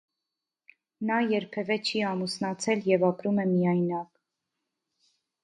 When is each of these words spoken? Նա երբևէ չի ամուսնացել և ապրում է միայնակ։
Նա 1.09 1.17
երբևէ 1.31 1.77
չի 1.89 2.01
ամուսնացել 2.13 2.81
և 2.93 3.07
ապրում 3.11 3.43
է 3.45 3.47
միայնակ։ 3.53 4.21